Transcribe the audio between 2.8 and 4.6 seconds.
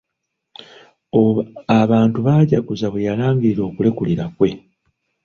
bwe yalangirira okulekulira kwe.